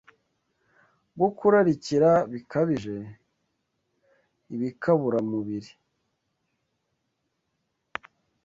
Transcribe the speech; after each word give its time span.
bwo 1.15 1.29
kurarikira 1.37 2.09
bikabije 2.31 2.95
ibikaburamubiri. 4.53 5.71